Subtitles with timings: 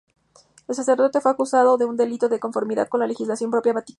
[0.67, 3.89] El sacerdote fue acusado de un delito de conformidad con la legislación propia vaticana.